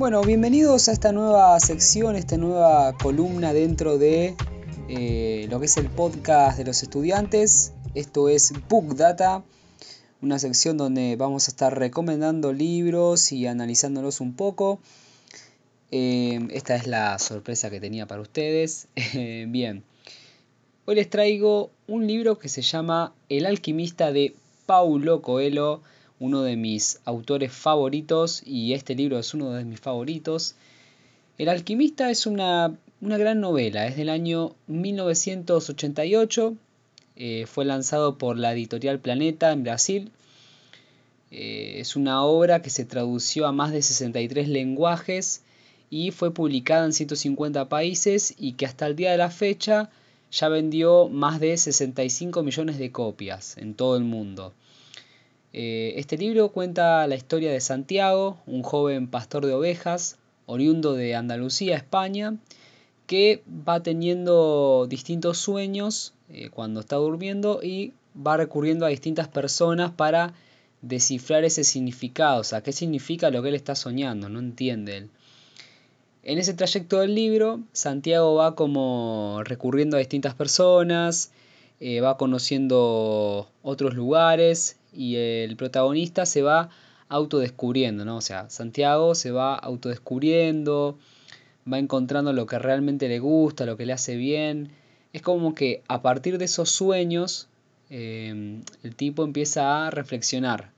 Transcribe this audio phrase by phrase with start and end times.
[0.00, 4.34] Bueno, bienvenidos a esta nueva sección, esta nueva columna dentro de
[4.88, 7.74] eh, lo que es el podcast de los estudiantes.
[7.94, 9.44] Esto es Book Data,
[10.22, 14.80] una sección donde vamos a estar recomendando libros y analizándolos un poco.
[15.90, 18.88] Eh, esta es la sorpresa que tenía para ustedes.
[19.12, 19.84] Bien,
[20.86, 25.82] hoy les traigo un libro que se llama El alquimista de Paulo Coelho
[26.20, 30.54] uno de mis autores favoritos y este libro es uno de mis favoritos.
[31.38, 36.54] El alquimista es una, gran novela, es del año 1988,
[37.16, 40.12] eh, fue lanzado por la editorial Planeta en Brasil.
[41.30, 45.42] Eh, es una obra que se tradució a más de 63 lenguajes
[45.88, 49.88] y fue publicada en 150 países y que hasta el día de la fecha
[50.30, 54.52] ya vendió más de 65 millones de copias en todo el mundo.
[55.52, 61.16] Eh, este libro cuenta la historia de Santiago, un joven pastor de ovejas, oriundo de
[61.16, 62.36] Andalucía, España,
[63.06, 69.90] que va teniendo distintos sueños eh, cuando está durmiendo y va recurriendo a distintas personas
[69.90, 70.34] para
[70.82, 75.10] descifrar ese significado, o sea, qué significa lo que él está soñando, no entiende él.
[76.22, 81.32] En ese trayecto del libro, Santiago va como recurriendo a distintas personas,
[81.80, 86.70] eh, va conociendo otros lugares y el protagonista se va
[87.08, 88.16] autodescubriendo, ¿no?
[88.16, 90.98] O sea, Santiago se va autodescubriendo,
[91.70, 94.70] va encontrando lo que realmente le gusta, lo que le hace bien.
[95.12, 97.48] Es como que a partir de esos sueños,
[97.90, 100.70] eh, el tipo empieza a reflexionar.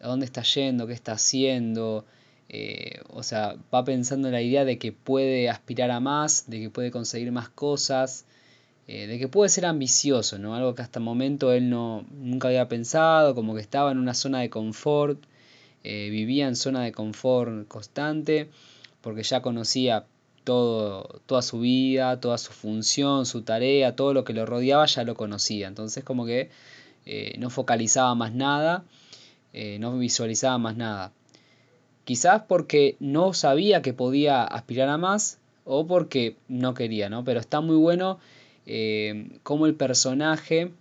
[0.00, 0.86] ¿A dónde está yendo?
[0.86, 2.04] ¿Qué está haciendo?
[2.48, 6.60] Eh, o sea, va pensando en la idea de que puede aspirar a más, de
[6.60, 8.24] que puede conseguir más cosas,
[8.88, 10.54] eh, de que puede ser ambicioso, ¿no?
[10.54, 14.14] Algo que hasta el momento él no, nunca había pensado, como que estaba en una
[14.14, 15.20] zona de confort,
[15.82, 18.48] eh, vivía en zona de confort constante,
[19.00, 20.06] porque ya conocía
[20.44, 25.02] todo, toda su vida, toda su función, su tarea, todo lo que lo rodeaba ya
[25.02, 25.66] lo conocía.
[25.66, 26.50] Entonces como que
[27.06, 28.84] eh, no focalizaba más nada,
[29.80, 31.12] no visualizaba más nada.
[32.04, 37.24] Quizás porque no sabía que podía aspirar a más o porque no quería, ¿no?
[37.24, 38.18] Pero está muy bueno
[38.66, 40.72] eh, cómo el personaje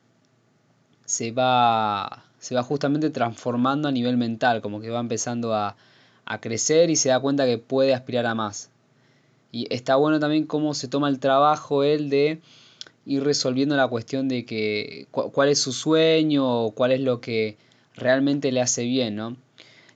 [1.05, 5.77] se va, se va justamente transformando a nivel mental, como que va empezando a,
[6.41, 8.71] crecer y se da cuenta que puede aspirar a más.
[9.51, 12.41] Y está bueno también cómo se toma el trabajo él de
[13.05, 17.57] ir resolviendo la cuestión de que cuál es su sueño o cuál es lo que
[17.95, 19.37] realmente le hace bien, ¿no?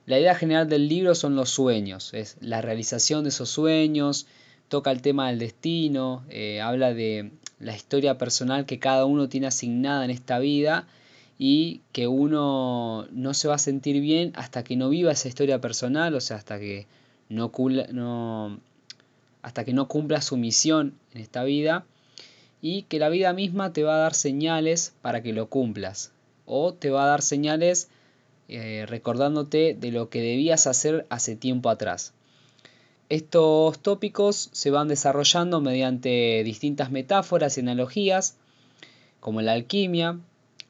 [0.06, 4.26] La idea general del libro son los sueños, es la realización de esos sueños,
[4.70, 9.48] toca el tema del destino, eh, habla de la historia personal que cada uno tiene
[9.48, 10.86] asignada en esta vida
[11.38, 15.60] y que uno no se va a sentir bien hasta que no viva esa historia
[15.60, 16.86] personal, o sea, hasta que
[17.28, 17.50] no,
[17.92, 18.60] no,
[19.42, 21.84] hasta que no cumpla su misión en esta vida
[22.62, 26.12] y que la vida misma te va a dar señales para que lo cumplas
[26.46, 27.88] o te va a dar señales
[28.48, 32.12] eh, recordándote de lo que debías hacer hace tiempo atrás.
[33.10, 38.36] Estos tópicos se van desarrollando mediante distintas metáforas y analogías,
[39.18, 40.20] como la alquimia,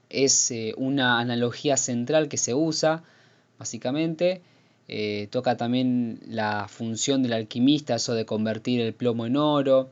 [0.09, 3.03] es eh, una analogía central que se usa,
[3.59, 4.41] básicamente.
[4.89, 9.91] Eh, toca también la función del alquimista, eso de convertir el plomo en oro,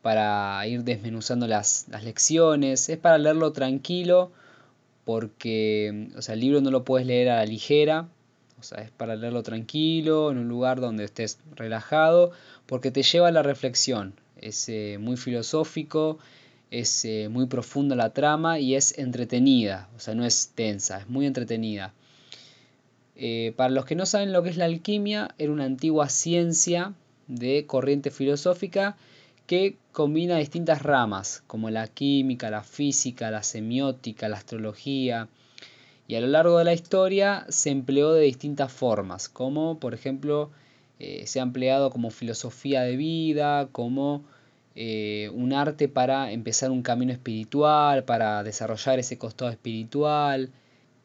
[0.00, 2.88] para ir desmenuzando las, las lecciones.
[2.88, 4.32] Es para leerlo tranquilo,
[5.04, 8.08] porque o sea, el libro no lo puedes leer a la ligera,
[8.62, 12.32] sea, es para leerlo tranquilo, en un lugar donde estés relajado,
[12.66, 14.14] porque te lleva a la reflexión.
[14.36, 16.18] Es eh, muy filosófico,
[16.70, 21.08] es eh, muy profunda la trama y es entretenida, o sea, no es tensa, es
[21.08, 21.92] muy entretenida.
[23.14, 26.94] Eh, para los que no saben lo que es la alquimia, era una antigua ciencia
[27.28, 28.96] de corriente filosófica
[29.46, 35.28] que combina distintas ramas, como la química, la física, la semiótica, la astrología,
[36.12, 40.50] y a lo largo de la historia se empleó de distintas formas, como por ejemplo
[40.98, 44.22] eh, se ha empleado como filosofía de vida, como
[44.74, 50.50] eh, un arte para empezar un camino espiritual, para desarrollar ese costado espiritual.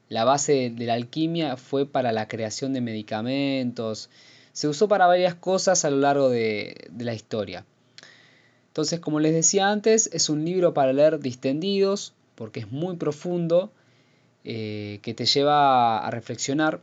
[0.10, 4.10] La base de la alquimia fue para la creación de medicamentos.
[4.52, 7.64] Se usó para varias cosas a lo largo de, de la historia.
[8.72, 13.72] Entonces, como les decía antes, es un libro para leer distendidos, porque es muy profundo
[14.50, 16.80] eh, que te lleva a reflexionar.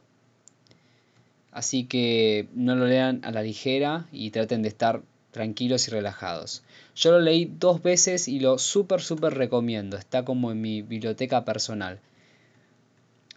[1.50, 5.00] Así que no lo lean a la ligera y traten de estar
[5.30, 6.62] tranquilos y relajados.
[6.94, 9.96] Yo lo leí dos veces y lo súper, súper recomiendo.
[9.96, 12.00] Está como en mi biblioteca personal.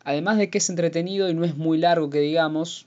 [0.03, 2.85] Además de que es entretenido y no es muy largo que digamos,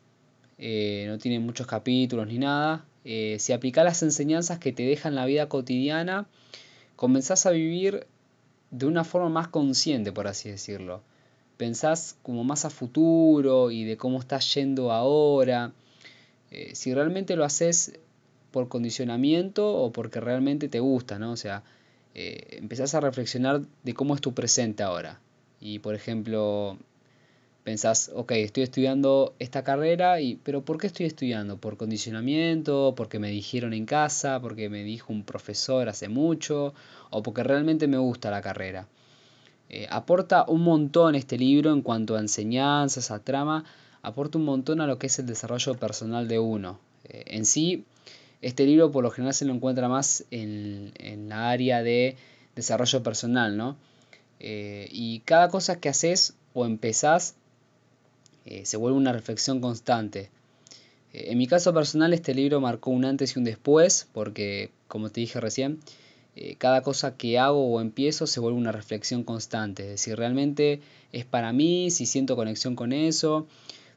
[0.59, 2.85] eh, no tiene muchos capítulos ni nada.
[3.07, 6.27] Eh, si aplicás las enseñanzas que te dejan la vida cotidiana,
[6.97, 8.07] comenzás a vivir
[8.71, 11.03] de una forma más consciente, por así decirlo.
[11.61, 15.73] Pensás como más a futuro y de cómo estás yendo ahora.
[16.51, 18.01] Eh, si realmente lo haces
[18.51, 21.33] por condicionamiento o porque realmente te gusta, ¿no?
[21.33, 21.63] O sea,
[22.15, 25.21] eh, empezás a reflexionar de cómo es tu presente ahora.
[25.61, 26.79] Y por ejemplo,
[27.63, 31.59] pensás, ok, estoy estudiando esta carrera, y, pero ¿por qué estoy estudiando?
[31.59, 32.95] ¿Por condicionamiento?
[32.97, 34.41] ¿Porque me dijeron en casa?
[34.41, 36.73] ¿Porque me dijo un profesor hace mucho?
[37.11, 38.89] ¿O porque realmente me gusta la carrera?
[39.73, 43.65] Eh, aporta un montón este libro en cuanto a enseñanzas, a trama,
[44.03, 46.81] aporta un montón a lo que es el desarrollo personal de uno.
[47.05, 47.85] Eh, en sí,
[48.43, 50.93] este libro por lo general se lo encuentra más en,
[51.29, 52.17] la área de
[52.57, 53.77] desarrollo personal, ¿no?
[54.41, 57.37] Eh, y cada cosa que haces o empezás
[58.65, 60.29] se vuelve una reflexión constante.
[61.13, 65.21] En mi caso personal este libro marcó un antes y un después porque, como te
[65.21, 65.79] dije recién,
[66.59, 69.85] cada cosa que hago o empiezo se vuelve una reflexión constante.
[69.85, 70.81] Es decir, realmente
[71.13, 73.47] es para mí, si siento conexión con eso.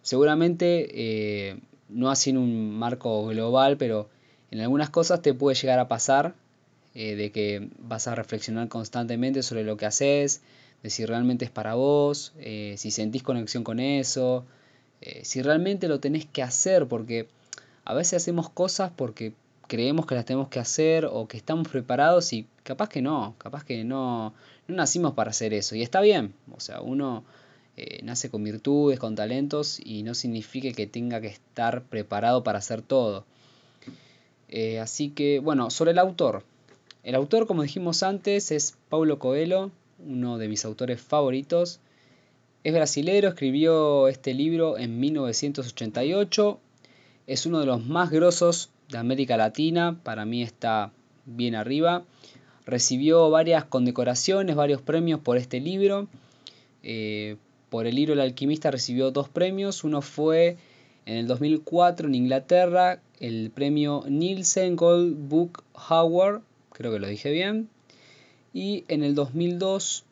[0.01, 4.09] Seguramente no así en un marco global, pero
[4.51, 6.35] en algunas cosas te puede llegar a pasar
[6.95, 10.41] eh, de que vas a reflexionar constantemente sobre lo que haces,
[10.83, 14.45] de si realmente es para vos, eh, si sentís conexión con eso,
[15.01, 17.27] eh, si realmente lo tenés que hacer, porque
[17.83, 19.33] a veces hacemos cosas porque
[19.73, 23.63] creemos que las tenemos que hacer o que estamos preparados y capaz que no, capaz
[23.63, 24.35] que no,
[24.67, 27.23] no nacimos para hacer eso y está bien, o sea, uno
[28.03, 32.83] nace con virtudes, con talentos y no significa que tenga que estar preparado para hacer
[32.83, 33.25] todo.
[34.49, 36.43] Eh, así que, bueno, sobre el autor.
[37.01, 39.71] El autor, como dijimos antes, es Paulo Coelho,
[40.05, 41.79] uno de mis autores favoritos.
[42.63, 46.59] Es brasilero, escribió este libro en 1988.
[47.25, 50.91] Es uno de los más grosos de América Latina, para mí está
[51.25, 52.05] bien arriba.
[52.65, 56.07] Recibió varias condecoraciones, varios premios por este libro.
[56.83, 57.35] Eh,
[57.69, 59.83] por el libro El alquimista recibió dos premios.
[59.83, 60.57] Uno fue
[61.05, 66.41] en el 2004 en Inglaterra el premio Nielsen Gold Book Award,
[66.71, 67.69] creo que lo dije bien,
[68.53, 70.03] y en el 2002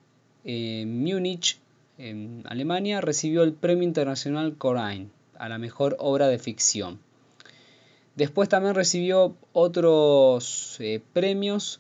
[0.44, 1.60] en Múnich,
[1.98, 7.00] en Alemania, recibió el premio internacional Corain a la mejor obra de ficción.
[8.16, 11.80] Después también recibió otros eh, premios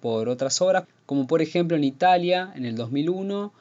[0.00, 3.52] por otras obras, como por ejemplo en Italia en el 2001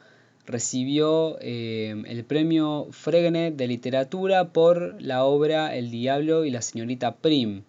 [0.45, 7.15] recibió eh, el premio Fregenet de literatura por la obra El Diablo y la señorita
[7.15, 7.63] Prim.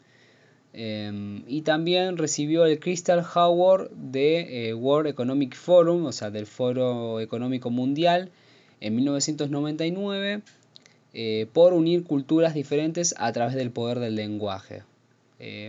[0.75, 6.47] Eh, y también recibió el Crystal Award de eh, World Economic Forum, o sea, del
[6.47, 8.31] Foro Económico Mundial,
[8.81, 10.43] en 1999,
[11.53, 14.83] por unir culturas diferentes a través del poder del lenguaje.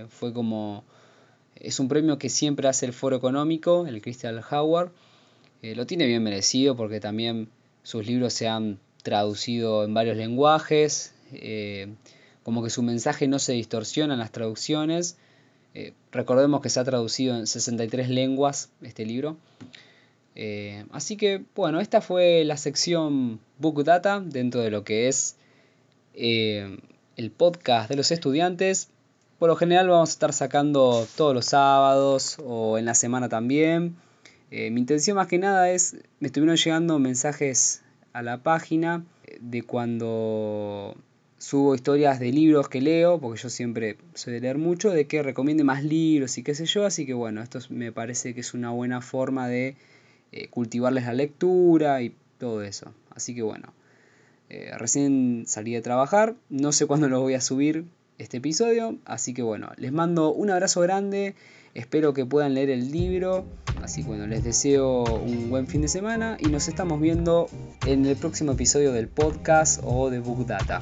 [0.09, 0.83] fue como.
[1.55, 4.91] Es un premio que siempre hace el Foro Económico, el Crystal Award
[5.61, 7.49] eh, lo tiene bien merecido porque también
[7.83, 11.87] sus libros se han traducido en varios lenguajes, eh,
[12.43, 15.17] como que su mensaje no se distorsiona en las traducciones.
[15.73, 19.37] Eh, recordemos que se ha traducido en 63 lenguas este libro.
[20.91, 25.37] Así que bueno, esta fue la sección Book Data dentro de lo que es
[26.13, 28.89] el podcast de los estudiantes.
[29.39, 33.95] Por lo general vamos a estar sacando todos los sábados o en la semana también.
[34.49, 39.03] Eh, mi intención más que nada es, me estuvieron llegando mensajes a la página
[39.41, 40.95] de cuando
[41.37, 45.21] subo historias de libros que leo, porque yo siempre soy de leer mucho, de que
[45.21, 48.53] recomiende más libros y qué sé yo, así que bueno, esto me parece que es
[48.53, 49.75] una buena forma de
[50.31, 52.93] eh, cultivarles la lectura y todo eso.
[53.09, 53.73] Así que bueno,
[54.49, 57.85] eh, recién salí de trabajar, no sé cuándo lo voy a subir
[58.17, 61.35] este episodio, así que bueno, les mando un abrazo grande,
[61.73, 63.45] espero que puedan leer el libro.
[63.81, 67.47] Así que bueno, les deseo un buen fin de semana y nos estamos viendo
[67.85, 70.81] en el próximo episodio del podcast o de Book Data.